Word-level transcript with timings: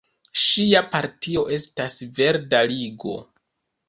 Ŝia 0.43 0.79
partio 0.95 1.43
estas 1.57 1.97
Verda 2.21 2.63
Ligo. 2.73 3.15